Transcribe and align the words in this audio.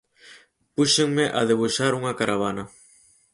Púxenme 0.75 1.25
a 1.39 1.41
debuxar 1.49 1.91
unha 1.99 2.17
caravana. 2.19 2.63